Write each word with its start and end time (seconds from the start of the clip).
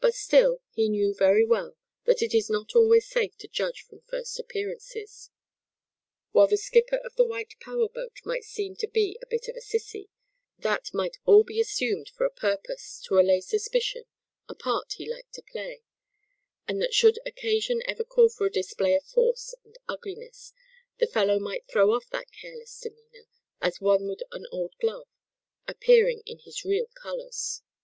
But 0.00 0.16
still, 0.16 0.62
he 0.72 0.88
knew 0.88 1.14
very 1.14 1.44
well 1.46 1.76
that 2.06 2.22
it 2.22 2.34
is 2.34 2.50
not 2.50 2.74
always 2.74 3.08
safe 3.08 3.36
to 3.38 3.46
judge 3.46 3.82
from 3.82 4.00
first 4.08 4.36
appearances. 4.40 5.30
While 6.32 6.48
the 6.48 6.56
skipper 6.56 6.96
of 7.04 7.14
the 7.14 7.24
white 7.24 7.54
power 7.60 7.88
boat 7.88 8.14
might 8.24 8.42
seem 8.42 8.74
to 8.74 8.88
be 8.88 9.16
a 9.22 9.26
bit 9.26 9.46
of 9.46 9.54
a 9.54 9.60
"sissy," 9.60 10.08
that 10.58 10.92
might 10.92 11.18
all 11.24 11.44
be 11.44 11.60
assumed 11.60 12.08
for 12.08 12.24
a 12.24 12.32
purpose, 12.34 13.00
to 13.06 13.16
allay 13.20 13.40
suspicion, 13.40 14.06
a 14.48 14.56
part 14.56 14.94
he 14.94 15.08
liked 15.08 15.34
to 15.34 15.42
play; 15.42 15.84
and 16.66 16.82
that 16.82 16.92
should 16.92 17.20
occasion 17.24 17.80
ever 17.86 18.02
call 18.02 18.28
for 18.28 18.48
a 18.48 18.50
display 18.50 18.96
of 18.96 19.04
force 19.04 19.54
and 19.64 19.76
ugliness, 19.86 20.52
the 20.98 21.06
fellow 21.06 21.38
might 21.38 21.68
throw 21.68 21.92
off 21.92 22.10
that 22.10 22.32
careless 22.32 22.80
demeanor 22.80 23.28
as 23.60 23.80
one 23.80 24.08
would 24.08 24.24
an 24.32 24.46
old 24.50 24.74
glove, 24.80 25.06
appearing 25.68 26.22
in 26.26 26.40
his 26.40 26.64
real 26.64 26.86
colors. 27.00 27.62